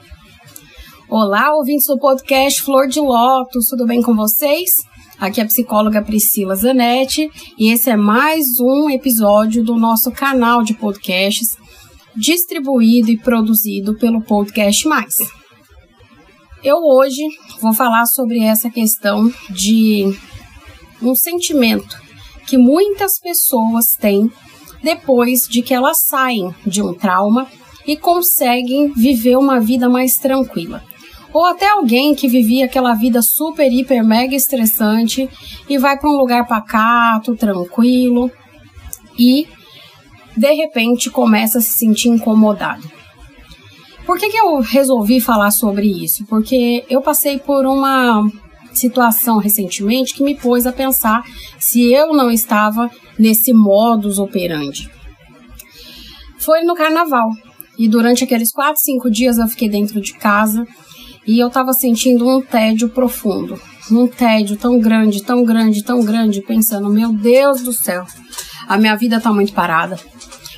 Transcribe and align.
Olá, 1.14 1.54
ouvintes 1.54 1.88
do 1.88 1.98
podcast 1.98 2.62
Flor 2.62 2.88
de 2.88 2.98
Lótus, 2.98 3.66
tudo 3.66 3.84
bem 3.84 4.00
com 4.00 4.16
vocês? 4.16 4.70
Aqui 5.18 5.42
é 5.42 5.44
a 5.44 5.46
psicóloga 5.46 6.00
Priscila 6.00 6.54
Zanetti 6.54 7.30
e 7.58 7.70
esse 7.70 7.90
é 7.90 7.96
mais 7.96 8.58
um 8.58 8.88
episódio 8.88 9.62
do 9.62 9.76
nosso 9.76 10.10
canal 10.10 10.62
de 10.62 10.72
podcasts 10.72 11.48
distribuído 12.16 13.10
e 13.10 13.18
produzido 13.18 13.94
pelo 13.98 14.22
Podcast 14.22 14.88
Mais. 14.88 15.18
Eu 16.64 16.78
hoje 16.78 17.20
vou 17.60 17.74
falar 17.74 18.06
sobre 18.06 18.38
essa 18.42 18.70
questão 18.70 19.30
de 19.50 20.16
um 21.02 21.14
sentimento 21.14 21.94
que 22.46 22.56
muitas 22.56 23.20
pessoas 23.20 23.94
têm 24.00 24.32
depois 24.82 25.46
de 25.46 25.60
que 25.60 25.74
elas 25.74 26.06
saem 26.06 26.54
de 26.66 26.80
um 26.80 26.94
trauma 26.94 27.46
e 27.86 27.98
conseguem 27.98 28.94
viver 28.94 29.36
uma 29.36 29.60
vida 29.60 29.90
mais 29.90 30.14
tranquila. 30.14 30.82
Ou 31.32 31.46
até 31.46 31.68
alguém 31.70 32.14
que 32.14 32.28
vivia 32.28 32.66
aquela 32.66 32.94
vida 32.94 33.22
super, 33.22 33.70
hiper, 33.72 34.04
mega 34.04 34.34
estressante 34.34 35.28
e 35.68 35.78
vai 35.78 35.98
para 35.98 36.10
um 36.10 36.16
lugar 36.16 36.46
pacato, 36.46 37.34
tranquilo 37.34 38.30
e 39.18 39.46
de 40.36 40.52
repente 40.52 41.10
começa 41.10 41.58
a 41.58 41.62
se 41.62 41.72
sentir 41.72 42.08
incomodado. 42.08 42.90
Por 44.04 44.18
que, 44.18 44.28
que 44.28 44.38
eu 44.38 44.60
resolvi 44.60 45.20
falar 45.20 45.50
sobre 45.50 45.86
isso? 45.86 46.24
Porque 46.26 46.84
eu 46.90 47.00
passei 47.00 47.38
por 47.38 47.64
uma 47.64 48.28
situação 48.72 49.38
recentemente 49.38 50.14
que 50.14 50.22
me 50.22 50.34
pôs 50.34 50.66
a 50.66 50.72
pensar 50.72 51.22
se 51.58 51.92
eu 51.92 52.12
não 52.12 52.30
estava 52.30 52.90
nesse 53.18 53.52
modus 53.52 54.18
operandi. 54.18 54.90
Foi 56.38 56.62
no 56.62 56.74
carnaval. 56.74 57.30
E 57.78 57.88
durante 57.88 58.24
aqueles 58.24 58.52
4, 58.52 58.80
5 58.82 59.10
dias 59.10 59.38
eu 59.38 59.48
fiquei 59.48 59.68
dentro 59.68 60.00
de 60.00 60.12
casa 60.14 60.66
e 61.26 61.38
eu 61.38 61.48
estava 61.48 61.72
sentindo 61.72 62.28
um 62.28 62.40
tédio 62.40 62.88
profundo. 62.88 63.60
Um 63.90 64.06
tédio 64.06 64.56
tão 64.56 64.78
grande, 64.78 65.22
tão 65.22 65.44
grande, 65.44 65.82
tão 65.82 66.04
grande, 66.04 66.42
pensando: 66.42 66.88
meu 66.88 67.12
Deus 67.12 67.62
do 67.62 67.72
céu, 67.72 68.04
a 68.68 68.78
minha 68.78 68.96
vida 68.96 69.16
está 69.16 69.32
muito 69.32 69.52
parada. 69.52 69.98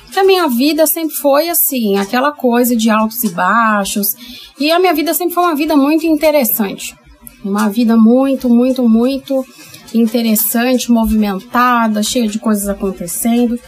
Porque 0.05 0.19
a 0.19 0.23
minha 0.23 0.47
vida 0.47 0.87
sempre 0.87 1.15
foi 1.15 1.49
assim, 1.49 1.97
aquela 1.97 2.31
coisa 2.31 2.75
de 2.75 2.89
altos 2.89 3.23
e 3.23 3.29
baixos. 3.29 4.15
E 4.57 4.71
a 4.71 4.79
minha 4.79 4.93
vida 4.93 5.13
sempre 5.13 5.33
foi 5.33 5.43
uma 5.43 5.55
vida 5.55 5.75
muito 5.75 6.05
interessante. 6.05 6.95
Uma 7.43 7.67
vida 7.67 7.97
muito, 7.97 8.47
muito, 8.47 8.87
muito 8.87 9.45
interessante, 9.93 10.91
movimentada, 10.91 12.01
cheia 12.01 12.27
de 12.27 12.39
coisas 12.39 12.69
acontecendo. 12.69 13.59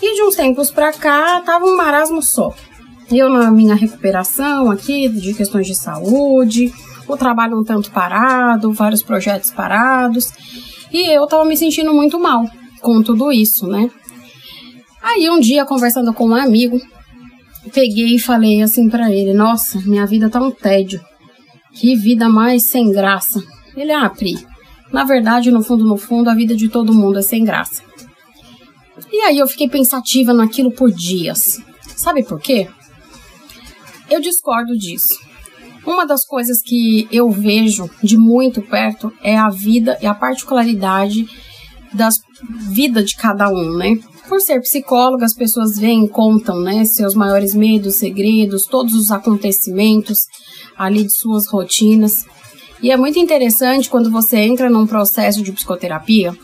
E 0.00 0.14
de 0.14 0.22
uns 0.22 0.36
tempos 0.36 0.70
para 0.70 0.92
cá 0.92 1.40
tava 1.40 1.64
um 1.64 1.76
marasmo 1.76 2.22
só. 2.22 2.54
Eu 3.10 3.28
na 3.30 3.50
minha 3.50 3.74
recuperação 3.74 4.70
aqui 4.70 5.08
de 5.08 5.32
questões 5.32 5.66
de 5.66 5.74
saúde, 5.74 6.72
o 7.06 7.16
trabalho 7.16 7.58
um 7.58 7.64
tanto 7.64 7.90
parado, 7.90 8.72
vários 8.72 9.02
projetos 9.02 9.50
parados, 9.50 10.30
e 10.92 11.10
eu 11.10 11.26
tava 11.26 11.44
me 11.44 11.56
sentindo 11.56 11.92
muito 11.94 12.20
mal 12.20 12.44
com 12.80 13.02
tudo 13.02 13.32
isso, 13.32 13.66
né? 13.66 13.90
Aí 15.02 15.28
um 15.30 15.40
dia 15.40 15.64
conversando 15.64 16.12
com 16.12 16.28
um 16.28 16.34
amigo, 16.34 16.78
peguei 17.72 18.16
e 18.16 18.18
falei 18.18 18.60
assim 18.62 18.90
para 18.90 19.10
ele: 19.10 19.32
"Nossa, 19.32 19.80
minha 19.80 20.06
vida 20.06 20.28
tá 20.28 20.40
um 20.40 20.50
tédio. 20.50 21.00
Que 21.72 21.96
vida 21.96 22.28
mais 22.28 22.64
sem 22.64 22.90
graça". 22.90 23.42
Ele: 23.74 23.92
"Ah, 23.92 24.10
Pri, 24.10 24.36
na 24.92 25.04
verdade, 25.04 25.50
no 25.50 25.62
fundo, 25.62 25.84
no 25.84 25.96
fundo, 25.96 26.28
a 26.28 26.34
vida 26.34 26.54
de 26.54 26.68
todo 26.68 26.94
mundo 26.94 27.18
é 27.18 27.22
sem 27.22 27.44
graça. 27.44 27.82
E 29.10 29.20
aí 29.20 29.38
eu 29.38 29.46
fiquei 29.46 29.68
pensativa 29.68 30.34
naquilo 30.34 30.70
por 30.70 30.90
dias. 30.90 31.62
Sabe 31.96 32.22
por 32.22 32.40
quê? 32.40 32.68
Eu 34.10 34.20
discordo 34.20 34.76
disso. 34.76 35.18
Uma 35.86 36.06
das 36.06 36.24
coisas 36.24 36.60
que 36.62 37.08
eu 37.10 37.30
vejo 37.30 37.88
de 38.02 38.16
muito 38.18 38.60
perto 38.62 39.12
é 39.22 39.36
a 39.36 39.48
vida 39.48 39.98
e 40.02 40.06
a 40.06 40.14
particularidade 40.14 41.26
da 41.92 42.08
vida 42.70 43.02
de 43.02 43.16
cada 43.16 43.48
um, 43.48 43.76
né? 43.76 43.98
Por 44.28 44.40
ser 44.40 44.60
psicóloga, 44.60 45.24
as 45.24 45.32
pessoas 45.32 45.78
vêm 45.78 46.06
contam, 46.06 46.60
né, 46.60 46.84
seus 46.84 47.14
maiores 47.14 47.54
medos, 47.54 47.94
segredos, 47.94 48.66
todos 48.66 48.94
os 48.94 49.10
acontecimentos 49.10 50.26
ali 50.76 51.04
de 51.04 51.12
suas 51.16 51.48
rotinas. 51.48 52.26
E 52.82 52.90
é 52.90 52.96
muito 52.96 53.18
interessante 53.18 53.88
quando 53.88 54.10
você 54.10 54.36
entra 54.36 54.68
num 54.68 54.86
processo 54.86 55.42
de 55.42 55.52
psicoterapia 55.52 56.36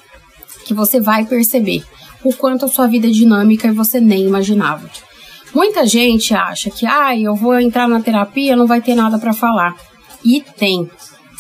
que 0.65 0.73
você 0.73 0.99
vai 0.99 1.27
perceber 1.27 1.85
o 2.25 2.33
quanto 2.33 2.65
a 2.65 2.69
sua 2.69 2.87
vida 2.87 3.07
é 3.07 3.11
dinâmica 3.11 3.69
e 3.69 3.73
você 3.73 4.01
nem 4.01 4.25
imaginava. 4.25 4.89
Muita 5.55 5.87
gente 5.87 6.35
acha 6.35 6.69
que, 6.69 6.85
ah, 6.85 7.17
eu 7.17 7.35
vou 7.35 7.59
entrar 7.61 7.89
na 7.89 8.01
terapia, 8.01 8.57
não 8.57 8.67
vai 8.67 8.81
ter 8.81 8.95
nada 8.95 9.19
para 9.19 9.33
falar. 9.33 9.77
E 10.25 10.41
tem, 10.41 10.91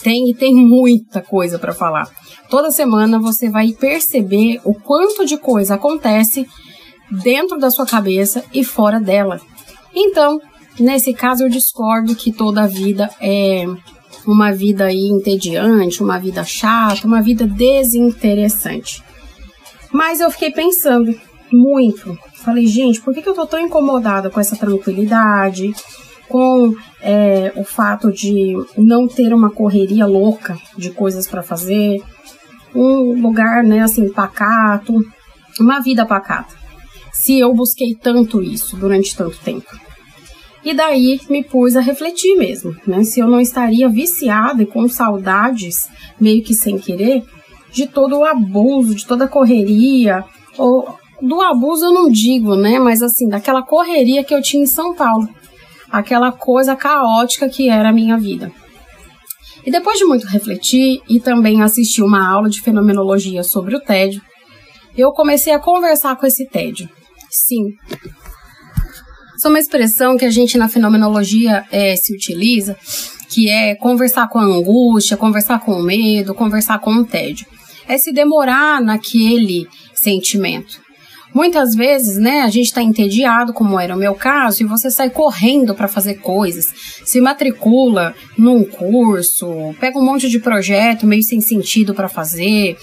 tem 0.02 0.30
e 0.30 0.34
tem 0.34 0.54
muita 0.54 1.20
coisa 1.20 1.58
para 1.58 1.74
falar. 1.74 2.08
Toda 2.48 2.70
semana 2.70 3.18
você 3.18 3.50
vai 3.50 3.72
perceber 3.72 4.60
o 4.64 4.72
quanto 4.72 5.26
de 5.26 5.36
coisa 5.36 5.74
acontece 5.74 6.46
dentro 7.10 7.58
da 7.58 7.70
sua 7.70 7.86
cabeça 7.86 8.44
e 8.52 8.62
fora 8.62 9.00
dela. 9.00 9.40
Então, 9.92 10.38
nesse 10.78 11.12
caso, 11.12 11.42
eu 11.42 11.48
discordo 11.48 12.14
que 12.14 12.32
toda 12.32 12.62
a 12.62 12.66
vida 12.68 13.10
é 13.20 13.66
uma 14.26 14.52
vida 14.52 14.84
aí 14.84 15.08
entediante, 15.08 16.02
uma 16.02 16.18
vida 16.18 16.44
chata, 16.44 17.06
uma 17.06 17.20
vida 17.20 17.46
desinteressante. 17.46 19.02
Mas 19.92 20.20
eu 20.20 20.30
fiquei 20.30 20.52
pensando 20.52 21.14
muito. 21.52 22.16
Falei, 22.44 22.66
gente, 22.66 23.00
por 23.00 23.14
que, 23.14 23.22
que 23.22 23.28
eu 23.28 23.34
tô 23.34 23.46
tão 23.46 23.58
incomodada 23.58 24.28
com 24.28 24.38
essa 24.38 24.54
tranquilidade, 24.54 25.74
com 26.28 26.74
é, 27.00 27.52
o 27.56 27.64
fato 27.64 28.12
de 28.12 28.54
não 28.76 29.08
ter 29.08 29.32
uma 29.32 29.50
correria 29.50 30.06
louca 30.06 30.58
de 30.76 30.90
coisas 30.90 31.26
para 31.26 31.42
fazer, 31.42 32.02
um 32.74 33.20
lugar, 33.22 33.64
né, 33.64 33.80
assim, 33.80 34.10
pacato, 34.10 35.00
uma 35.58 35.80
vida 35.80 36.04
pacata. 36.04 36.54
Se 37.12 37.38
eu 37.38 37.54
busquei 37.54 37.94
tanto 37.94 38.42
isso 38.42 38.76
durante 38.76 39.16
tanto 39.16 39.38
tempo. 39.38 39.70
E 40.62 40.74
daí 40.74 41.20
me 41.30 41.44
pus 41.44 41.76
a 41.76 41.80
refletir 41.80 42.36
mesmo, 42.36 42.74
né? 42.86 43.04
Se 43.04 43.20
eu 43.20 43.28
não 43.28 43.40
estaria 43.40 43.88
viciada 43.88 44.62
e 44.62 44.66
com 44.66 44.88
saudades, 44.88 45.88
meio 46.18 46.42
que 46.42 46.54
sem 46.54 46.78
querer, 46.78 47.22
de 47.70 47.86
todo 47.86 48.18
o 48.18 48.24
abuso, 48.24 48.94
de 48.94 49.06
toda 49.06 49.26
a 49.26 49.28
correria, 49.28 50.24
ou 50.56 50.98
do 51.20 51.40
abuso 51.40 51.86
eu 51.86 51.92
não 51.92 52.10
digo, 52.10 52.54
né? 52.56 52.78
Mas 52.78 53.02
assim, 53.02 53.28
daquela 53.28 53.62
correria 53.62 54.24
que 54.24 54.34
eu 54.34 54.42
tinha 54.42 54.62
em 54.62 54.66
São 54.66 54.94
Paulo. 54.94 55.28
Aquela 55.90 56.32
coisa 56.32 56.74
caótica 56.74 57.48
que 57.48 57.68
era 57.68 57.90
a 57.90 57.92
minha 57.92 58.18
vida. 58.18 58.50
E 59.64 59.70
depois 59.70 59.98
de 59.98 60.04
muito 60.04 60.26
refletir 60.26 61.00
e 61.08 61.20
também 61.20 61.62
assistir 61.62 62.02
uma 62.02 62.28
aula 62.28 62.50
de 62.50 62.60
fenomenologia 62.60 63.42
sobre 63.42 63.76
o 63.76 63.80
tédio, 63.80 64.20
eu 64.96 65.12
comecei 65.12 65.52
a 65.52 65.58
conversar 65.58 66.16
com 66.16 66.26
esse 66.26 66.46
tédio. 66.46 66.88
Sim, 67.30 67.74
isso 69.44 69.48
é 69.48 69.50
uma 69.50 69.58
expressão 69.58 70.16
que 70.16 70.24
a 70.24 70.30
gente 70.30 70.56
na 70.56 70.70
fenomenologia 70.70 71.66
é, 71.70 71.94
se 71.96 72.14
utiliza, 72.14 72.78
que 73.28 73.50
é 73.50 73.74
conversar 73.74 74.26
com 74.28 74.38
a 74.38 74.42
angústia, 74.44 75.18
conversar 75.18 75.58
com 75.58 75.72
o 75.72 75.82
medo, 75.82 76.34
conversar 76.34 76.78
com 76.78 76.94
o 76.94 77.04
tédio. 77.04 77.46
É 77.86 77.98
se 77.98 78.10
demorar 78.10 78.80
naquele 78.80 79.68
sentimento. 79.92 80.80
Muitas 81.34 81.74
vezes, 81.74 82.16
né, 82.16 82.42
a 82.42 82.48
gente 82.48 82.66
está 82.66 82.80
entediado, 82.80 83.52
como 83.52 83.78
era 83.78 83.96
o 83.96 83.98
meu 83.98 84.14
caso, 84.14 84.62
e 84.62 84.66
você 84.66 84.88
sai 84.88 85.10
correndo 85.10 85.74
para 85.74 85.88
fazer 85.88 86.14
coisas, 86.14 86.66
se 87.04 87.20
matricula 87.20 88.14
num 88.38 88.64
curso, 88.64 89.74
pega 89.80 89.98
um 89.98 90.04
monte 90.04 90.28
de 90.28 90.38
projeto 90.38 91.08
meio 91.08 91.24
sem 91.24 91.40
sentido 91.40 91.92
para 91.92 92.08
fazer, 92.08 92.76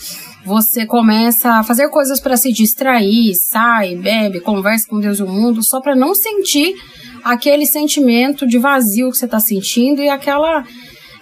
você 0.44 0.86
começa 0.86 1.60
a 1.60 1.64
fazer 1.64 1.88
coisas 1.90 2.20
para 2.20 2.36
se 2.36 2.52
distrair, 2.52 3.34
sai, 3.36 3.96
bebe, 3.96 4.42
conversa 4.42 4.86
com 4.88 5.00
Deus 5.00 5.20
e 5.20 5.24
o 5.24 5.28
mundo, 5.28 5.64
só 5.64 5.80
para 5.80 5.96
não 5.96 6.14
sentir 6.14 6.76
aquele 7.24 7.66
sentimento 7.66 8.46
de 8.46 8.58
vazio 8.58 9.12
que 9.12 9.18
você 9.18 9.26
está 9.26 9.40
sentindo 9.40 10.02
e 10.02 10.10
aquela 10.10 10.66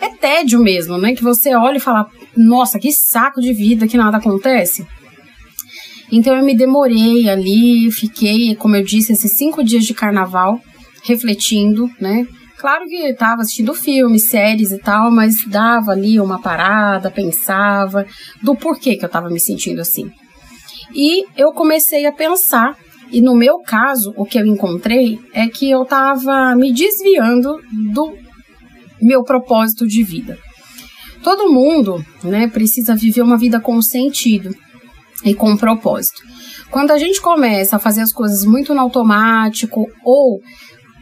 é 0.01 0.07
tédio 0.09 0.59
mesmo, 0.59 0.97
né? 0.97 1.13
Que 1.13 1.23
você 1.23 1.53
olha 1.53 1.77
e 1.77 1.81
fala: 1.81 2.07
"Nossa, 2.35 2.79
que 2.79 2.91
saco 2.91 3.41
de 3.41 3.51
vida 3.53 3.87
que 3.87 3.97
nada 3.97 4.17
acontece". 4.17 4.87
Então 6.11 6.35
eu 6.35 6.43
me 6.43 6.55
demorei 6.55 7.29
ali, 7.29 7.91
fiquei, 7.91 8.55
como 8.55 8.75
eu 8.75 8.83
disse, 8.83 9.13
esses 9.13 9.31
cinco 9.33 9.63
dias 9.63 9.85
de 9.85 9.93
carnaval 9.93 10.59
refletindo, 11.03 11.89
né? 11.99 12.27
Claro 12.57 12.85
que 12.87 12.95
estava 12.95 13.41
assistindo 13.41 13.73
filmes, 13.73 14.25
séries 14.25 14.71
e 14.71 14.79
tal, 14.79 15.09
mas 15.09 15.45
dava 15.47 15.91
ali 15.91 16.19
uma 16.19 16.41
parada, 16.41 17.09
pensava 17.09 18.05
do 18.43 18.53
porquê 18.55 18.97
que 18.97 19.05
eu 19.05 19.07
estava 19.07 19.29
me 19.29 19.39
sentindo 19.39 19.79
assim. 19.79 20.11
E 20.93 21.25
eu 21.37 21.53
comecei 21.53 22.05
a 22.05 22.11
pensar, 22.11 22.75
e 23.11 23.21
no 23.21 23.35
meu 23.35 23.59
caso, 23.59 24.13
o 24.17 24.25
que 24.25 24.37
eu 24.37 24.45
encontrei 24.45 25.19
é 25.33 25.47
que 25.47 25.69
eu 25.69 25.83
estava 25.83 26.53
me 26.55 26.73
desviando 26.73 27.61
do 27.93 28.13
meu 29.01 29.23
propósito 29.23 29.87
de 29.87 30.03
vida. 30.03 30.37
Todo 31.23 31.51
mundo, 31.51 32.03
né, 32.23 32.47
precisa 32.47 32.95
viver 32.95 33.21
uma 33.21 33.37
vida 33.37 33.59
com 33.59 33.81
sentido 33.81 34.53
e 35.23 35.33
com 35.33 35.57
propósito. 35.57 36.21
Quando 36.71 36.91
a 36.91 36.97
gente 36.97 37.21
começa 37.21 37.75
a 37.75 37.79
fazer 37.79 38.01
as 38.01 38.13
coisas 38.13 38.45
muito 38.45 38.73
no 38.73 38.81
automático 38.81 39.87
ou 40.03 40.39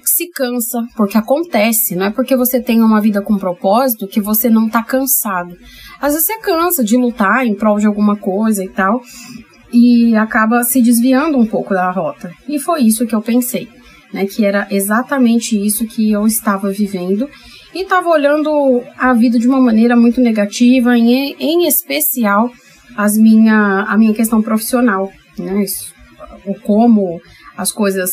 se 0.04 0.30
cansa, 0.30 0.84
porque 0.96 1.18
acontece, 1.18 1.96
não 1.96 2.08
é 2.08 2.10
porque 2.10 2.36
você 2.36 2.62
tem 2.62 2.81
uma 2.81 3.02
vida 3.02 3.22
com 3.22 3.38
propósito 3.38 4.08
que 4.08 4.22
você 4.22 4.50
não 4.50 4.69
tá 4.69 4.81
cansado. 4.81 5.56
Às 6.00 6.14
vezes 6.14 6.28
você 6.28 6.40
cansa 6.40 6.84
de 6.84 6.98
lutar 6.98 7.46
em 7.46 7.54
prol 7.54 7.78
de 7.78 7.86
alguma 7.86 8.16
coisa 8.16 8.64
e 8.64 8.69
tal, 8.69 9.02
e 9.72 10.16
acaba 10.16 10.64
se 10.64 10.81
desviando 10.81 11.38
um 11.38 11.46
pouco 11.46 11.74
da 11.74 11.92
rota. 11.92 12.31
E 12.48 12.58
foi 12.58 12.84
isso 12.84 13.06
que 13.06 13.14
eu 13.14 13.22
pensei, 13.22 13.68
né, 14.14 14.25
que 14.25 14.46
era 14.46 14.68
exatamente 14.72 15.56
isso 15.56 15.86
que 15.86 16.12
eu 16.12 16.25
estava 16.25 16.72
vivendo 16.72 17.30
e 17.75 17.84
estava 17.84 18.10
olhando 18.10 18.81
a 18.98 19.14
vida 19.14 19.38
de 19.38 19.48
uma 19.48 19.62
maneira 19.62 19.96
muito 19.96 20.22
negativa, 20.22 20.98
em, 20.98 21.36
em 21.40 21.68
especial 21.68 22.50
as 22.95 23.18
minha, 23.18 23.81
a 23.88 23.98
minha 23.98 24.13
questão 24.13 24.42
profissional, 24.42 25.12
né, 25.38 25.66
o 26.45 26.56
como 26.56 27.22
as 27.57 27.72
coisas 27.72 28.12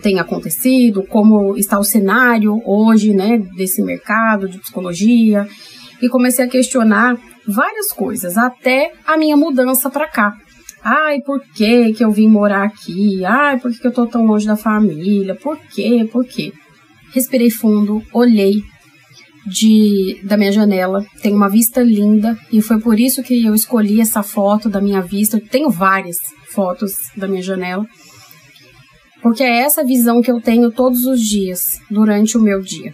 tem 0.00 0.18
acontecido, 0.18 1.02
como 1.02 1.56
está 1.56 1.78
o 1.78 1.84
cenário 1.84 2.62
hoje, 2.64 3.12
né, 3.12 3.38
desse 3.56 3.82
mercado 3.82 4.48
de 4.48 4.58
psicologia, 4.58 5.46
e 6.00 6.08
comecei 6.08 6.44
a 6.44 6.48
questionar 6.48 7.16
várias 7.46 7.92
coisas, 7.92 8.36
até 8.36 8.92
a 9.06 9.16
minha 9.16 9.36
mudança 9.36 9.90
para 9.90 10.08
cá. 10.08 10.36
Ai, 10.82 11.20
por 11.20 11.40
que 11.54 11.92
que 11.92 12.04
eu 12.04 12.10
vim 12.10 12.26
morar 12.26 12.64
aqui? 12.64 13.24
Ai, 13.24 13.58
por 13.60 13.70
que, 13.70 13.78
que 13.78 13.86
eu 13.86 13.92
tô 13.92 14.06
tão 14.06 14.26
longe 14.26 14.46
da 14.46 14.56
família? 14.56 15.34
Por 15.34 15.56
quê? 15.56 16.08
Por 16.10 16.24
quê? 16.24 16.52
Respirei 17.12 17.50
fundo, 17.50 18.02
olhei 18.12 18.64
de 19.46 20.20
da 20.22 20.36
minha 20.36 20.52
janela, 20.52 21.04
tem 21.20 21.34
uma 21.34 21.48
vista 21.48 21.82
linda 21.82 22.38
e 22.52 22.60
foi 22.62 22.80
por 22.80 22.98
isso 22.98 23.22
que 23.22 23.44
eu 23.44 23.54
escolhi 23.54 24.00
essa 24.00 24.22
foto 24.22 24.68
da 24.68 24.80
minha 24.80 25.00
vista. 25.00 25.36
Eu 25.36 25.46
tenho 25.46 25.70
várias 25.70 26.16
fotos 26.52 26.92
da 27.16 27.26
minha 27.26 27.42
janela 27.42 27.86
porque 29.22 29.44
é 29.44 29.60
essa 29.60 29.84
visão 29.84 30.20
que 30.20 30.30
eu 30.30 30.40
tenho 30.40 30.72
todos 30.72 31.04
os 31.04 31.20
dias, 31.20 31.80
durante 31.88 32.36
o 32.36 32.40
meu 32.40 32.60
dia. 32.60 32.92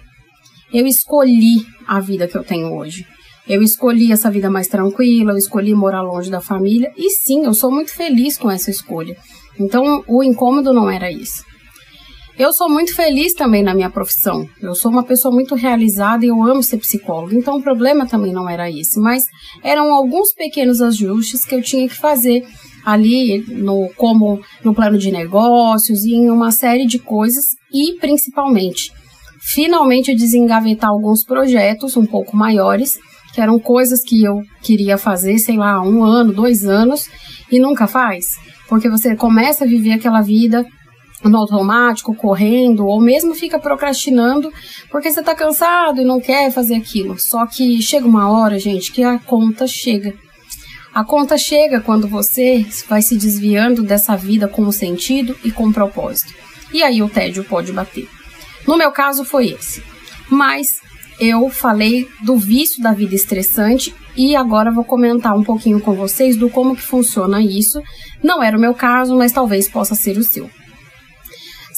Eu 0.73 0.87
escolhi 0.87 1.65
a 1.87 1.99
vida 2.01 2.29
que 2.29 2.37
eu 2.37 2.45
tenho 2.45 2.77
hoje. 2.77 3.07
Eu 3.49 3.63
escolhi 3.63 4.13
essa 4.13 4.31
vida 4.31 4.51
mais 4.51 4.69
tranquila, 4.69 5.33
eu 5.33 5.39
escolhi 5.39 5.75
morar 5.75 6.03
longe 6.03 6.31
da 6.31 6.39
família, 6.39 6.93
e 6.99 7.09
sim, 7.11 7.47
eu 7.47 7.55
sou 7.55 7.71
muito 7.71 7.91
feliz 7.91 8.37
com 8.37 8.51
essa 8.51 8.71
escolha. 8.71 9.17
Então, 9.59 10.05
o 10.07 10.23
incômodo 10.23 10.71
não 10.71 10.91
era 10.91 11.11
isso. 11.11 11.43
Eu 12.39 12.53
sou 12.53 12.71
muito 12.71 12.95
feliz 12.95 13.35
também 13.35 13.65
na 13.65 13.75
minha 13.75 13.91
profissão. 13.91 14.49
Eu 14.63 14.73
sou 14.73 14.93
uma 14.93 15.03
pessoa 15.03 15.35
muito 15.35 15.57
realizada 15.57 16.25
e 16.25 16.29
eu 16.29 16.41
amo 16.41 16.63
ser 16.63 16.79
psicóloga. 16.79 17.35
Então 17.35 17.57
o 17.57 17.63
problema 17.63 18.07
também 18.07 18.33
não 18.33 18.49
era 18.49 18.71
esse, 18.71 19.01
mas 19.01 19.25
eram 19.61 19.93
alguns 19.93 20.33
pequenos 20.33 20.81
ajustes 20.81 21.45
que 21.45 21.57
eu 21.57 21.61
tinha 21.61 21.89
que 21.89 21.97
fazer 21.97 22.47
ali 22.87 23.45
no 23.49 23.91
como 23.97 24.41
no 24.65 24.73
plano 24.73 24.97
de 24.99 25.11
negócios 25.11 26.05
e 26.05 26.15
em 26.15 26.31
uma 26.31 26.53
série 26.53 26.87
de 26.87 27.01
coisas 27.01 27.45
e 27.75 27.95
principalmente 27.99 28.93
finalmente 29.41 30.15
desengavetar 30.15 30.91
alguns 30.91 31.25
projetos 31.25 31.97
um 31.97 32.07
pouco 32.07 32.37
maiores 32.37 32.99
que 33.35 33.41
eram 33.41 33.59
coisas 33.59 34.01
que 34.03 34.23
eu 34.23 34.41
queria 34.63 34.97
fazer 34.97 35.39
sei 35.39 35.57
lá 35.57 35.83
um 35.83 36.05
ano 36.05 36.33
dois 36.33 36.65
anos 36.65 37.11
e 37.51 37.59
nunca 37.59 37.87
faz 37.87 38.25
porque 38.69 38.89
você 38.89 39.17
começa 39.17 39.65
a 39.65 39.69
viver 39.69 39.93
aquela 39.93 40.21
vida 40.21 40.65
no 41.25 41.39
automático, 41.39 42.15
correndo, 42.15 42.87
ou 42.87 43.01
mesmo 43.01 43.35
fica 43.35 43.59
procrastinando 43.59 44.53
porque 44.91 45.11
você 45.11 45.21
está 45.21 45.35
cansado 45.35 46.01
e 46.01 46.05
não 46.05 46.21
quer 46.21 46.51
fazer 46.51 46.77
aquilo. 46.77 47.19
Só 47.19 47.47
que 47.47 47.83
chega 47.83 48.07
uma 48.07 48.31
hora, 48.31 48.59
gente, 48.59 48.93
que 48.93 49.03
a 49.03 49.19
conta 49.19 49.67
chega. 49.67 50.15
A 50.95 51.05
conta 51.05 51.37
chega 51.37 51.81
quando 51.81 52.09
você 52.09 52.65
vai 52.89 53.03
se 53.03 53.17
desviando 53.17 53.83
dessa 53.83 54.17
vida 54.17 54.49
com 54.49 54.71
sentido 54.73 55.37
e 55.45 55.51
com 55.51 55.73
propósito. 55.73 56.33
E 56.73 56.83
aí 56.83 57.03
o 57.03 57.09
tédio 57.09 57.45
pode 57.45 57.73
bater. 57.73 58.09
No 58.67 58.77
meu 58.77 58.91
caso 58.91 59.25
foi 59.25 59.49
esse. 59.49 59.83
Mas 60.31 60.81
eu 61.21 61.49
falei 61.51 62.09
do 62.23 62.37
vício 62.37 62.83
da 62.83 62.93
vida 62.93 63.15
estressante 63.15 63.95
e 64.17 64.37
agora 64.37 64.71
vou 64.71 64.85
comentar 64.85 65.37
um 65.37 65.45
pouquinho 65.45 65.81
com 65.81 65.95
vocês 65.95 66.37
do 66.37 66.51
como 66.51 66.77
que 66.77 66.83
funciona 66.83 67.41
isso. 67.41 67.81
Não 68.23 68.43
era 68.43 68.57
o 68.57 68.61
meu 68.61 68.75
caso, 68.75 69.17
mas 69.17 69.33
talvez 69.33 69.69
possa 69.69 69.95
ser 69.95 70.19
o 70.19 70.25
seu. 70.25 70.51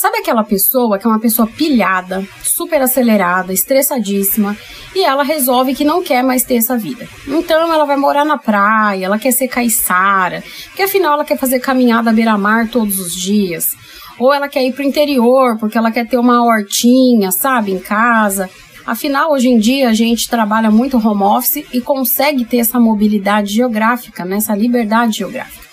Sabe 0.01 0.17
aquela 0.17 0.43
pessoa 0.43 0.99
que 0.99 1.07
é 1.07 1.11
uma 1.11 1.21
pessoa 1.21 1.47
pilhada, 1.47 2.27
super 2.43 2.81
acelerada, 2.81 3.53
estressadíssima 3.53 4.57
e 4.97 5.05
ela 5.05 5.23
resolve 5.23 5.75
que 5.75 5.85
não 5.85 6.03
quer 6.03 6.23
mais 6.23 6.43
ter 6.43 6.55
essa 6.55 6.75
vida. 6.75 7.07
Então 7.29 7.71
ela 7.71 7.85
vai 7.85 7.99
morar 7.99 8.25
na 8.25 8.39
praia, 8.39 9.05
ela 9.05 9.19
quer 9.19 9.31
ser 9.31 9.47
caiçara, 9.47 10.43
porque 10.69 10.85
afinal 10.85 11.13
ela 11.13 11.25
quer 11.27 11.37
fazer 11.37 11.61
caminhada 11.61 12.15
beira-mar 12.15 12.71
todos 12.71 12.99
os 12.99 13.15
dias. 13.15 13.77
Ou 14.19 14.33
ela 14.33 14.49
quer 14.49 14.65
ir 14.65 14.73
pro 14.73 14.83
interior 14.83 15.59
porque 15.59 15.77
ela 15.77 15.91
quer 15.91 16.09
ter 16.09 16.17
uma 16.17 16.43
hortinha, 16.43 17.31
sabe, 17.31 17.71
em 17.71 17.79
casa. 17.79 18.49
Afinal, 18.87 19.33
hoje 19.33 19.51
em 19.51 19.59
dia 19.59 19.91
a 19.91 19.93
gente 19.93 20.31
trabalha 20.31 20.71
muito 20.71 20.97
home 20.97 21.25
office 21.25 21.67
e 21.75 21.79
consegue 21.79 22.47
ter 22.47 22.57
essa 22.57 22.81
mobilidade 22.81 23.53
geográfica, 23.53 24.25
né, 24.25 24.37
essa 24.37 24.55
liberdade 24.55 25.19
geográfica. 25.19 25.69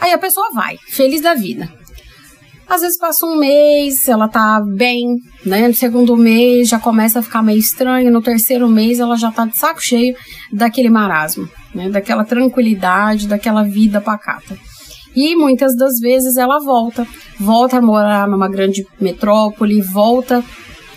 Aí 0.00 0.14
a 0.14 0.18
pessoa 0.18 0.50
vai, 0.54 0.78
feliz 0.88 1.20
da 1.20 1.34
vida. 1.34 1.83
Às 2.68 2.80
vezes 2.80 2.98
passa 2.98 3.26
um 3.26 3.36
mês, 3.36 4.08
ela 4.08 4.28
tá 4.28 4.60
bem, 4.66 5.16
né? 5.44 5.68
No 5.68 5.74
segundo 5.74 6.16
mês 6.16 6.68
já 6.68 6.78
começa 6.78 7.18
a 7.18 7.22
ficar 7.22 7.42
meio 7.42 7.58
estranho, 7.58 8.10
no 8.10 8.22
terceiro 8.22 8.68
mês 8.68 8.98
ela 8.98 9.16
já 9.16 9.30
tá 9.30 9.44
de 9.44 9.56
saco 9.56 9.80
cheio 9.82 10.16
daquele 10.52 10.88
marasmo, 10.88 11.48
né? 11.74 11.90
Daquela 11.90 12.24
tranquilidade, 12.24 13.28
daquela 13.28 13.62
vida 13.62 14.00
pacata. 14.00 14.58
E 15.14 15.36
muitas 15.36 15.76
das 15.76 16.00
vezes 16.00 16.36
ela 16.36 16.58
volta, 16.58 17.06
volta 17.38 17.78
a 17.78 17.82
morar 17.82 18.26
numa 18.26 18.48
grande 18.48 18.84
metrópole, 19.00 19.80
volta 19.80 20.42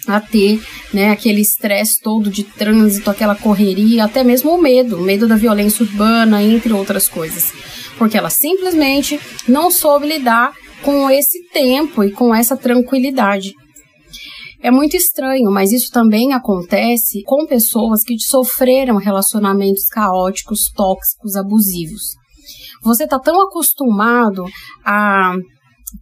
a 0.08 0.20
ter 0.20 0.60
né, 0.94 1.12
aquele 1.12 1.42
estresse 1.42 2.00
todo 2.02 2.32
de 2.32 2.44
trânsito, 2.44 3.10
aquela 3.10 3.36
correria, 3.36 4.06
até 4.06 4.24
mesmo 4.24 4.52
o 4.52 4.62
medo, 4.62 4.98
o 4.98 5.02
medo 5.02 5.28
da 5.28 5.36
violência 5.36 5.84
urbana, 5.84 6.42
entre 6.42 6.72
outras 6.74 7.08
coisas. 7.08 7.52
Porque 7.98 8.18
ela 8.18 8.30
simplesmente 8.30 9.20
não 9.48 9.70
soube 9.70 10.08
lidar 10.08 10.54
com 10.84 11.10
esse 11.10 11.50
tempo 11.50 12.04
e 12.04 12.12
com 12.12 12.34
essa 12.34 12.56
tranquilidade. 12.56 13.54
É 14.62 14.72
muito 14.72 14.98
estranho, 14.98 15.52
mas 15.52 15.72
isso 15.72 15.92
também 15.92 16.34
acontece 16.34 17.22
com 17.24 17.46
pessoas 17.46 18.04
que 18.04 18.18
sofreram 18.20 18.98
relacionamentos 18.98 19.86
caóticos, 19.88 20.72
tóxicos, 20.76 21.36
abusivos. 21.36 22.02
Você 22.82 23.04
está 23.04 23.20
tão 23.20 23.40
acostumado 23.42 24.46
a 24.84 25.36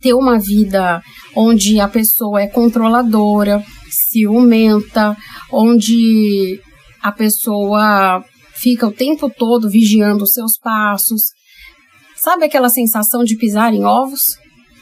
ter 0.01 0.13
uma 0.13 0.39
vida 0.39 1.01
onde 1.36 1.79
a 1.79 1.88
pessoa 1.88 2.41
é 2.41 2.48
controladora, 2.48 3.63
ciumenta, 3.89 5.17
onde 5.51 6.60
a 7.01 7.12
pessoa 7.12 8.24
fica 8.53 8.88
o 8.88 8.91
tempo 8.91 9.29
todo 9.29 9.70
vigiando 9.70 10.24
os 10.24 10.32
seus 10.32 10.58
passos. 10.58 11.22
Sabe 12.15 12.46
aquela 12.46 12.70
sensação 12.70 13.24
de 13.24 13.36
pisar 13.36 13.74
em 13.74 13.84
ovos? 13.84 14.38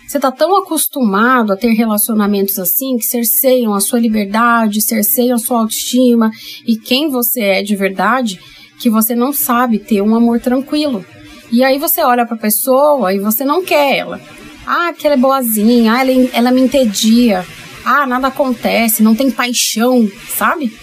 Você 0.07 0.17
está 0.17 0.31
tão 0.31 0.55
acostumado 0.57 1.53
a 1.53 1.57
ter 1.57 1.72
relacionamentos 1.74 2.60
assim 2.60 2.98
que 2.98 3.05
cerceiam 3.05 3.74
a 3.74 3.79
sua 3.79 4.00
liberdade, 4.00 4.81
cerceiam 4.81 5.36
a 5.36 5.39
sua 5.39 5.60
autoestima 5.60 6.29
e 6.67 6.77
quem 6.77 7.10
você 7.10 7.41
é 7.41 7.63
de 7.63 7.75
verdade, 7.75 8.39
que 8.79 8.89
você 8.89 9.15
não 9.15 9.31
sabe 9.31 9.79
ter 9.79 10.01
um 10.01 10.15
amor 10.15 10.39
tranquilo. 10.39 11.05
E 11.51 11.63
aí 11.63 11.77
você 11.77 12.01
olha 12.01 12.25
para 12.25 12.36
a 12.36 12.39
pessoa 12.39 13.13
e 13.13 13.19
você 13.19 13.45
não 13.45 13.63
quer 13.63 13.98
ela. 13.98 14.19
Ah, 14.65 14.93
que 14.93 15.05
ela 15.05 15.15
é 15.15 15.19
boazinha, 15.19 15.93
ah, 15.93 16.01
ela, 16.01 16.29
ela 16.33 16.51
me 16.51 16.62
entedia. 16.62 17.45
Ah, 17.86 18.05
nada 18.05 18.27
acontece, 18.27 19.03
não 19.03 19.15
tem 19.15 19.29
paixão, 19.29 20.10
sabe? 20.29 20.74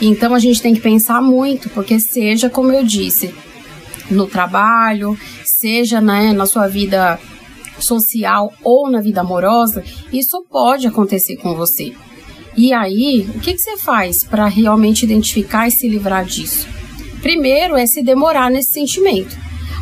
Então 0.00 0.34
a 0.34 0.38
gente 0.38 0.60
tem 0.60 0.74
que 0.74 0.80
pensar 0.80 1.22
muito, 1.22 1.68
porque 1.70 1.98
seja 2.00 2.50
como 2.50 2.72
eu 2.72 2.84
disse, 2.84 3.34
no 4.10 4.26
trabalho, 4.26 5.18
seja 5.44 6.00
né, 6.00 6.32
na 6.32 6.44
sua 6.44 6.66
vida 6.66 7.18
social 7.82 8.52
ou 8.62 8.90
na 8.90 9.00
vida 9.00 9.20
amorosa, 9.20 9.82
isso 10.12 10.44
pode 10.50 10.86
acontecer 10.86 11.36
com 11.36 11.54
você. 11.54 11.92
E 12.56 12.72
aí, 12.72 13.26
o 13.34 13.40
que, 13.40 13.54
que 13.54 13.60
você 13.60 13.76
faz 13.78 14.24
para 14.24 14.46
realmente 14.46 15.04
identificar 15.04 15.66
e 15.66 15.70
se 15.70 15.88
livrar 15.88 16.24
disso? 16.24 16.68
Primeiro 17.22 17.76
é 17.76 17.86
se 17.86 18.02
demorar 18.02 18.50
nesse 18.50 18.72
sentimento. 18.72 19.36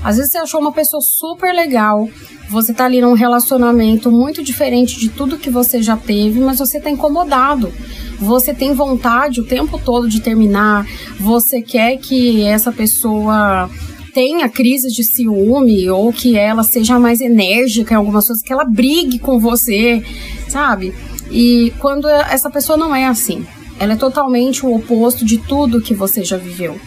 Às 0.04 0.16
vezes 0.16 0.32
você 0.32 0.38
achou 0.38 0.60
uma 0.60 0.72
pessoa 0.72 1.00
super 1.00 1.52
legal, 1.54 2.08
Você 2.50 2.74
tá 2.74 2.84
ali 2.86 3.00
num 3.00 3.12
relacionamento 3.12 4.10
muito 4.10 4.42
diferente 4.42 4.98
de 4.98 5.08
tudo 5.08 5.38
que 5.38 5.48
você 5.48 5.80
já 5.80 5.96
teve, 5.96 6.40
mas 6.40 6.58
você 6.58 6.80
tá 6.80 6.90
incomodado. 6.90 7.72
Você 8.18 8.52
tem 8.52 8.74
vontade 8.74 9.40
o 9.40 9.46
tempo 9.46 9.78
todo 9.78 10.08
de 10.08 10.20
terminar. 10.20 10.84
Você 11.20 11.62
quer 11.62 11.96
que 11.98 12.42
essa 12.42 12.72
pessoa 12.72 13.70
tenha 14.12 14.48
crise 14.48 14.88
de 14.88 15.04
ciúme 15.04 15.88
ou 15.90 16.12
que 16.12 16.36
ela 16.36 16.62
seja 16.62 16.98
mais 16.98 17.20
enérgica 17.20 17.94
em 17.94 17.96
algumas 17.96 18.26
coisas, 18.26 18.42
que 18.42 18.52
ela 18.52 18.64
brigue 18.64 19.18
com 19.18 19.38
você, 19.38 20.02
sabe? 20.48 20.92
E 21.30 21.72
quando 21.78 22.08
essa 22.08 22.50
pessoa 22.50 22.76
não 22.76 22.94
é 22.94 23.06
assim, 23.06 23.46
ela 23.78 23.94
é 23.94 23.96
totalmente 23.96 24.66
o 24.66 24.74
oposto 24.74 25.24
de 25.24 25.38
tudo 25.38 25.80
que 25.80 25.94
você 25.94 26.24
já 26.24 26.36
viveu. 26.36 26.78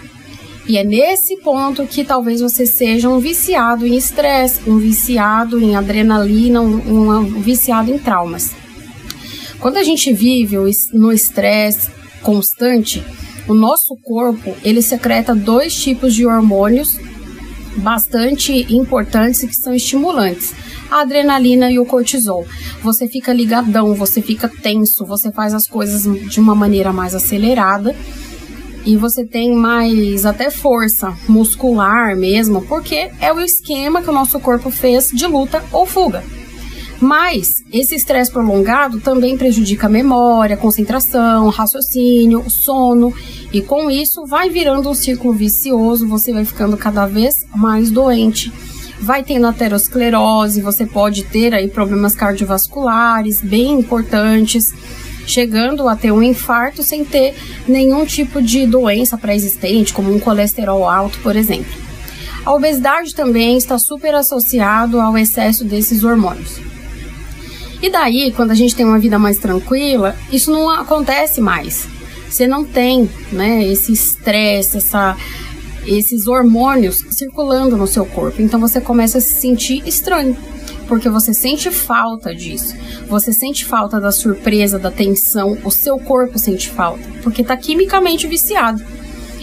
E 0.66 0.78
é 0.78 0.84
nesse 0.84 1.38
ponto 1.38 1.86
que 1.86 2.06
talvez 2.06 2.40
você 2.40 2.66
seja 2.66 3.10
um 3.10 3.20
viciado 3.20 3.86
em 3.86 3.98
estresse, 3.98 4.62
um 4.68 4.78
viciado 4.78 5.60
em 5.60 5.76
adrenalina, 5.76 6.62
um, 6.62 7.10
um, 7.10 7.42
viciado 7.42 7.92
em 7.92 7.98
traumas. 7.98 8.52
Quando 9.60 9.78
a 9.78 9.84
gente 9.84 10.14
vive 10.14 10.56
no 10.94 11.12
estresse 11.12 11.90
constante, 12.22 13.04
o 13.48 13.54
nosso 13.54 13.98
corpo 14.04 14.56
ele 14.64 14.82
secreta 14.82 15.36
dois 15.36 15.76
tipos 15.76 16.14
de 16.14 16.26
hormônios 16.26 16.98
bastante 17.78 18.66
importantes 18.74 19.42
que 19.42 19.56
são 19.56 19.74
estimulantes: 19.74 20.54
a 20.90 21.02
adrenalina 21.02 21.72
e 21.72 21.80
o 21.80 21.86
cortisol. 21.86 22.46
Você 22.82 23.08
fica 23.08 23.34
ligadão, 23.34 23.94
você 23.96 24.22
fica 24.22 24.48
tenso, 24.48 25.06
você 25.06 25.32
faz 25.32 25.54
as 25.54 25.68
coisas 25.68 26.04
de 26.30 26.40
uma 26.40 26.56
maneira 26.56 26.92
mais 26.92 27.16
acelerada 27.16 27.96
e 28.86 28.98
você 28.98 29.26
tem 29.26 29.56
mais 29.56 30.26
até 30.26 30.50
força 30.50 31.14
muscular 31.28 32.16
mesmo, 32.18 32.62
porque 32.64 33.10
é 33.20 33.32
o 33.32 33.40
esquema 33.40 34.02
que 34.02 34.10
o 34.10 34.14
nosso 34.14 34.40
corpo 34.40 34.70
fez 34.70 35.08
de 35.08 35.26
luta 35.26 35.64
ou 35.72 35.86
fuga. 35.86 36.24
Mas 37.00 37.64
esse 37.72 37.96
estresse 37.96 38.32
prolongado 38.32 39.00
também 39.02 39.38
prejudica 39.38 39.88
a 39.88 39.90
memória, 39.90 40.56
concentração, 40.56 41.50
raciocínio, 41.50 42.50
sono, 42.50 43.14
e 43.54 43.62
com 43.62 43.90
isso 43.90 44.26
vai 44.26 44.50
virando 44.50 44.90
um 44.90 44.96
círculo 44.96 45.32
vicioso, 45.32 46.08
você 46.08 46.34
vai 46.34 46.44
ficando 46.44 46.76
cada 46.76 47.06
vez 47.06 47.36
mais 47.56 47.92
doente. 47.92 48.52
Vai 49.00 49.24
tendo 49.24 49.46
aterosclerose, 49.46 50.62
você 50.62 50.88
pode 50.88 51.24
ter 51.24 51.54
aí 51.54 51.68
problemas 51.68 52.16
cardiovasculares 52.16 53.42
bem 53.42 53.74
importantes 53.74 54.74
chegando 55.28 55.88
a 55.88 55.96
ter 55.96 56.12
um 56.12 56.24
infarto 56.24 56.84
sem 56.84 57.06
ter 57.06 57.36
nenhum 57.68 58.06
tipo 58.06 58.42
de 58.42 58.66
doença 58.66 59.18
pré-existente, 59.18 59.94
como 59.94 60.14
um 60.14 60.20
colesterol 60.20 60.90
alto, 60.90 61.20
por 61.20 61.36
exemplo. 61.36 61.72
A 62.46 62.54
obesidade 62.54 63.16
também 63.16 63.58
está 63.58 63.78
super 63.78 64.16
associado 64.16 65.00
ao 65.00 65.18
excesso 65.18 65.64
desses 65.64 66.04
hormônios. 66.04 66.60
E 67.82 67.90
daí, 67.90 68.32
quando 68.32 68.52
a 68.52 68.56
gente 68.56 68.76
tem 68.76 68.86
uma 68.86 69.00
vida 69.00 69.18
mais 69.20 69.38
tranquila, 69.38 70.16
isso 70.32 70.52
não 70.52 70.70
acontece 70.70 71.40
mais. 71.40 71.88
Você 72.34 72.48
não 72.48 72.66
tem, 72.66 73.08
né, 73.32 73.64
esse 73.64 73.94
estresse, 73.94 74.78
essa 74.78 75.16
esses 75.86 76.26
hormônios 76.26 77.04
circulando 77.12 77.78
no 77.78 77.86
seu 77.86 78.08
corpo. 78.08 78.42
Então 78.42 78.60
você 78.60 78.82
começa 78.82 79.20
a 79.20 79.22
se 79.22 79.36
sentir 79.36 79.88
estranho 79.88 80.36
porque 80.88 81.10
você 81.10 81.32
sente 81.32 81.70
falta 81.70 82.34
disso. 82.34 82.74
Você 83.08 83.32
sente 83.32 83.64
falta 83.64 84.02
da 84.02 84.12
surpresa, 84.12 84.80
da 84.80 84.90
tensão, 84.90 85.60
o 85.64 85.70
seu 85.70 86.00
corpo 86.00 86.40
sente 86.40 86.72
falta, 86.72 87.08
porque 87.22 87.44
está 87.44 87.56
quimicamente 87.56 88.26
viciado. 88.26 88.84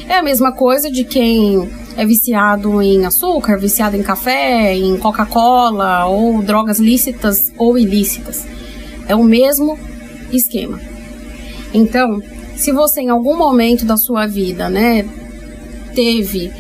É 0.09 0.17
a 0.19 0.23
mesma 0.23 0.51
coisa 0.51 0.91
de 0.91 1.05
quem 1.05 1.71
é 1.97 2.05
viciado 2.05 2.83
em 2.83 3.07
açúcar, 3.07 3.57
viciado 3.57 3.97
em 3.97 4.03
café, 4.03 4.75
em 4.75 4.97
Coca-Cola 4.99 6.07
ou 6.07 6.43
drogas 6.43 6.81
lícitas 6.81 7.53
ou 7.57 7.79
ilícitas. 7.79 8.45
É 9.07 9.15
o 9.15 9.23
mesmo 9.23 9.79
esquema. 10.33 10.81
Então, 11.73 12.21
se 12.61 12.73
você 12.73 13.01
em 13.01 13.09
algum 13.09 13.39
momento 13.39 13.87
da 13.87 13.97
sua 13.97 14.27
vida, 14.27 14.69
né, 14.69 15.09
teve 15.95 16.53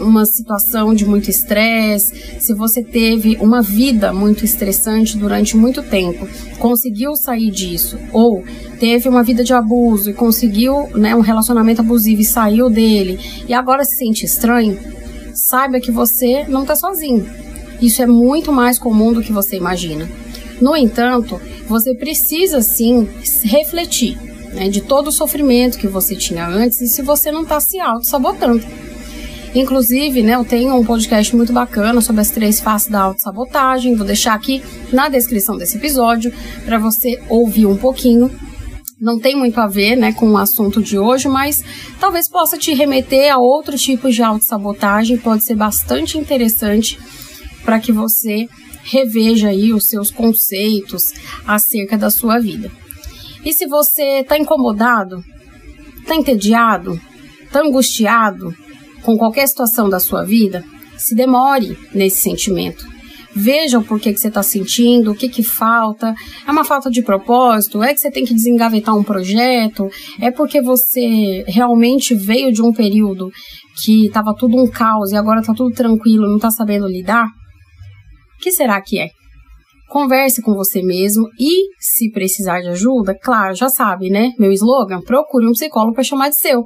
uma 0.00 0.24
situação 0.24 0.94
de 0.94 1.04
muito 1.04 1.28
estresse, 1.28 2.40
se 2.40 2.54
você 2.54 2.82
teve 2.82 3.36
uma 3.36 3.60
vida 3.60 4.10
muito 4.10 4.42
estressante 4.42 5.18
durante 5.18 5.54
muito 5.54 5.82
tempo, 5.82 6.26
conseguiu 6.58 7.14
sair 7.14 7.50
disso, 7.50 7.98
ou 8.10 8.42
teve 8.80 9.06
uma 9.06 9.22
vida 9.22 9.44
de 9.44 9.52
abuso 9.52 10.08
e 10.08 10.14
conseguiu 10.14 10.88
né, 10.94 11.14
um 11.14 11.20
relacionamento 11.20 11.82
abusivo 11.82 12.22
e 12.22 12.24
saiu 12.24 12.70
dele, 12.70 13.20
e 13.46 13.52
agora 13.52 13.84
se 13.84 13.98
sente 13.98 14.24
estranho, 14.24 14.78
saiba 15.34 15.78
que 15.78 15.92
você 15.92 16.44
não 16.48 16.62
está 16.62 16.74
sozinho. 16.74 17.26
Isso 17.82 18.00
é 18.00 18.06
muito 18.06 18.50
mais 18.50 18.78
comum 18.78 19.12
do 19.12 19.22
que 19.22 19.32
você 19.32 19.56
imagina. 19.56 20.08
No 20.58 20.74
entanto, 20.74 21.38
você 21.68 21.94
precisa 21.94 22.62
sim 22.62 23.06
refletir 23.44 24.33
né, 24.54 24.68
de 24.68 24.80
todo 24.80 25.08
o 25.08 25.12
sofrimento 25.12 25.78
que 25.78 25.86
você 25.86 26.14
tinha 26.14 26.46
antes 26.46 26.80
e 26.80 26.86
se 26.86 27.02
você 27.02 27.30
não 27.30 27.42
está 27.42 27.60
se 27.60 27.78
auto-sabotando. 27.78 28.64
Inclusive, 29.54 30.22
né, 30.22 30.34
eu 30.34 30.44
tenho 30.44 30.74
um 30.74 30.84
podcast 30.84 31.34
muito 31.36 31.52
bacana 31.52 32.00
sobre 32.00 32.20
as 32.20 32.30
três 32.30 32.58
faces 32.58 32.88
da 32.88 33.02
autossabotagem. 33.02 33.94
Vou 33.94 34.04
deixar 34.04 34.34
aqui 34.34 34.60
na 34.92 35.08
descrição 35.08 35.56
desse 35.56 35.76
episódio 35.76 36.32
para 36.64 36.76
você 36.76 37.22
ouvir 37.28 37.66
um 37.66 37.76
pouquinho. 37.76 38.30
Não 39.00 39.18
tem 39.18 39.36
muito 39.36 39.60
a 39.60 39.68
ver 39.68 39.96
né, 39.96 40.12
com 40.12 40.30
o 40.30 40.36
assunto 40.36 40.82
de 40.82 40.98
hoje, 40.98 41.28
mas 41.28 41.62
talvez 42.00 42.28
possa 42.28 42.58
te 42.58 42.74
remeter 42.74 43.32
a 43.32 43.38
outro 43.38 43.76
tipo 43.76 44.10
de 44.10 44.22
autossabotagem. 44.22 45.18
Pode 45.18 45.44
ser 45.44 45.54
bastante 45.54 46.18
interessante 46.18 46.98
para 47.64 47.78
que 47.78 47.92
você 47.92 48.48
reveja 48.82 49.48
aí 49.48 49.72
os 49.72 49.88
seus 49.88 50.10
conceitos 50.10 51.12
acerca 51.46 51.96
da 51.96 52.10
sua 52.10 52.40
vida. 52.40 52.70
E 53.44 53.52
se 53.52 53.66
você 53.66 54.20
está 54.20 54.38
incomodado, 54.38 55.22
está 56.00 56.14
entediado, 56.14 56.98
está 57.44 57.60
angustiado, 57.60 58.54
com 59.02 59.16
qualquer 59.16 59.46
situação 59.46 59.88
da 59.88 60.00
sua 60.00 60.24
vida, 60.24 60.64
se 60.96 61.14
demore 61.14 61.76
nesse 61.94 62.20
sentimento. 62.22 62.86
Veja 63.36 63.78
o 63.80 63.84
porquê 63.84 64.12
que 64.12 64.20
você 64.20 64.28
está 64.28 64.42
sentindo, 64.44 65.10
o 65.10 65.14
que, 65.14 65.28
que 65.28 65.42
falta. 65.42 66.14
É 66.46 66.50
uma 66.50 66.64
falta 66.64 66.88
de 66.88 67.02
propósito? 67.02 67.82
É 67.82 67.92
que 67.92 68.00
você 68.00 68.10
tem 68.10 68.24
que 68.24 68.32
desengavetar 68.32 68.96
um 68.96 69.02
projeto? 69.02 69.88
É 70.20 70.30
porque 70.30 70.62
você 70.62 71.44
realmente 71.48 72.14
veio 72.14 72.52
de 72.52 72.62
um 72.62 72.72
período 72.72 73.30
que 73.82 74.06
estava 74.06 74.34
tudo 74.38 74.56
um 74.56 74.70
caos 74.70 75.10
e 75.10 75.16
agora 75.16 75.40
está 75.40 75.52
tudo 75.52 75.74
tranquilo, 75.74 76.28
não 76.28 76.36
está 76.36 76.50
sabendo 76.50 76.86
lidar? 76.86 77.26
O 77.26 78.42
que 78.42 78.52
será 78.52 78.80
que 78.80 79.00
é? 79.00 79.10
Converse 79.94 80.42
com 80.42 80.54
você 80.54 80.82
mesmo 80.82 81.28
e, 81.38 81.68
se 81.78 82.10
precisar 82.10 82.60
de 82.60 82.66
ajuda, 82.66 83.16
claro, 83.16 83.54
já 83.54 83.68
sabe, 83.68 84.10
né? 84.10 84.32
Meu 84.36 84.50
slogan: 84.50 85.00
procure 85.00 85.46
um 85.46 85.52
psicólogo 85.52 85.94
para 85.94 86.02
chamar 86.02 86.30
de 86.30 86.36
seu 86.40 86.64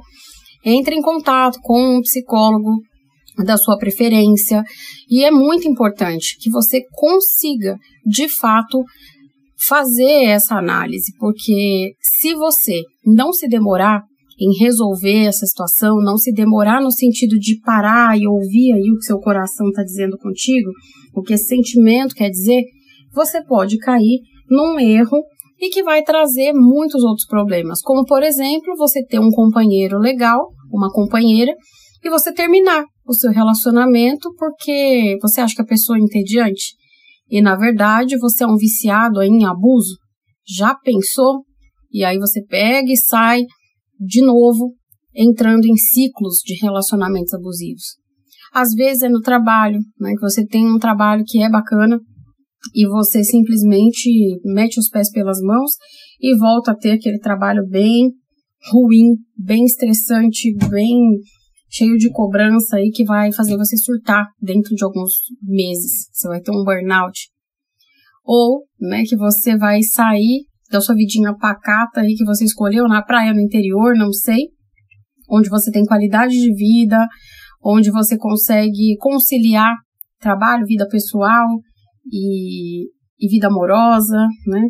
entre 0.65 0.95
em 0.95 1.01
contato 1.03 1.59
com 1.61 1.97
um 1.97 2.01
psicólogo 2.01 2.81
da 3.45 3.55
sua 3.55 3.77
preferência 3.77 4.63
e 5.07 5.23
é 5.23 5.29
muito 5.29 5.67
importante 5.67 6.37
que 6.41 6.49
você 6.49 6.81
consiga, 6.91 7.77
de 8.03 8.27
fato, 8.27 8.83
fazer 9.67 10.23
essa 10.23 10.55
análise, 10.55 11.13
porque 11.19 11.91
se 12.01 12.33
você 12.33 12.81
não 13.05 13.31
se 13.31 13.47
demorar 13.47 14.01
em 14.41 14.57
resolver 14.57 15.25
essa 15.25 15.45
situação, 15.45 15.97
não 16.01 16.17
se 16.17 16.33
demorar 16.33 16.81
no 16.81 16.91
sentido 16.91 17.37
de 17.37 17.59
parar 17.59 18.17
e 18.17 18.25
ouvir 18.25 18.73
aí 18.73 18.89
o 18.91 18.97
que 18.97 19.05
seu 19.05 19.19
coração 19.19 19.67
está 19.67 19.83
dizendo 19.83 20.17
contigo, 20.17 20.71
o 21.13 21.21
que 21.21 21.35
esse 21.35 21.45
sentimento 21.45 22.15
quer 22.15 22.29
dizer, 22.29 22.63
você 23.13 23.43
pode 23.43 23.77
cair 23.77 24.21
num 24.49 24.79
erro 24.79 25.23
e 25.59 25.69
que 25.69 25.83
vai 25.83 26.01
trazer 26.03 26.53
muitos 26.53 27.03
outros 27.03 27.27
problemas, 27.27 27.81
como 27.81 28.05
por 28.05 28.23
exemplo, 28.23 28.75
você 28.77 29.03
ter 29.05 29.19
um 29.19 29.29
companheiro 29.29 29.97
legal, 29.97 30.49
uma 30.71 30.89
companheira, 30.91 31.53
e 32.03 32.09
você 32.09 32.33
terminar 32.33 32.85
o 33.05 33.13
seu 33.13 33.31
relacionamento 33.31 34.33
porque 34.37 35.17
você 35.21 35.41
acha 35.41 35.55
que 35.55 35.61
a 35.61 35.65
pessoa 35.65 35.97
é 35.97 36.01
entediante 36.01 36.75
e 37.29 37.41
na 37.41 37.55
verdade 37.55 38.17
você 38.17 38.43
é 38.43 38.47
um 38.47 38.55
viciado 38.55 39.21
em 39.21 39.45
abuso. 39.45 39.97
Já 40.47 40.73
pensou? 40.75 41.43
E 41.91 42.03
aí 42.03 42.17
você 42.17 42.41
pega 42.43 42.91
e 42.91 42.97
sai 42.97 43.43
de 43.99 44.21
novo 44.21 44.73
entrando 45.13 45.65
em 45.65 45.75
ciclos 45.75 46.37
de 46.45 46.55
relacionamentos 46.61 47.33
abusivos. 47.33 47.97
Às 48.53 48.73
vezes 48.73 49.03
é 49.03 49.09
no 49.09 49.21
trabalho, 49.21 49.79
né, 49.99 50.13
que 50.13 50.21
você 50.21 50.45
tem 50.45 50.67
um 50.67 50.79
trabalho 50.79 51.23
que 51.25 51.41
é 51.43 51.49
bacana, 51.49 51.99
e 52.73 52.87
você 52.87 53.23
simplesmente 53.23 54.39
mete 54.43 54.79
os 54.79 54.89
pés 54.89 55.11
pelas 55.11 55.39
mãos 55.41 55.71
e 56.19 56.35
volta 56.35 56.71
a 56.71 56.75
ter 56.75 56.91
aquele 56.91 57.19
trabalho 57.19 57.65
bem 57.67 58.11
ruim, 58.71 59.15
bem 59.37 59.63
estressante, 59.63 60.53
bem 60.69 60.97
cheio 61.69 61.97
de 61.97 62.09
cobrança 62.11 62.77
aí 62.77 62.91
que 62.93 63.05
vai 63.05 63.31
fazer 63.31 63.55
você 63.55 63.77
surtar 63.77 64.27
dentro 64.41 64.75
de 64.75 64.83
alguns 64.83 65.13
meses. 65.41 66.09
Você 66.11 66.27
vai 66.27 66.41
ter 66.41 66.51
um 66.51 66.63
burnout. 66.63 67.29
Ou, 68.25 68.65
né, 68.79 69.03
que 69.07 69.15
você 69.15 69.57
vai 69.57 69.81
sair 69.81 70.45
da 70.69 70.81
sua 70.81 70.95
vidinha 70.95 71.33
pacata 71.35 72.01
aí 72.01 72.15
que 72.15 72.25
você 72.25 72.43
escolheu 72.43 72.87
na 72.87 73.01
praia 73.01 73.33
no 73.33 73.39
interior, 73.39 73.95
não 73.95 74.11
sei, 74.11 74.49
onde 75.29 75.49
você 75.49 75.71
tem 75.71 75.85
qualidade 75.85 76.33
de 76.33 76.53
vida, 76.53 77.07
onde 77.63 77.89
você 77.91 78.17
consegue 78.17 78.95
conciliar 78.99 79.75
trabalho, 80.19 80.65
vida 80.65 80.87
pessoal, 80.87 81.47
e, 82.11 82.85
e 83.19 83.29
vida 83.29 83.47
amorosa, 83.47 84.17
né? 84.47 84.67